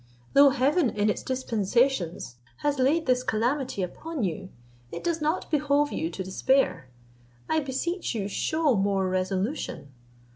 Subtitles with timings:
[0.33, 4.49] Though heaven in its dispensations has laid this calamity upon you,
[4.91, 6.89] it does not behove you to despair.
[7.47, 9.93] I beseech you shew more resolution.